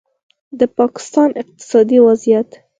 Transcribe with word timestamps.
د 0.59 0.61
پاکستان 0.77 1.29
اقتصادي 1.41 1.97
وضعیت 2.07 2.49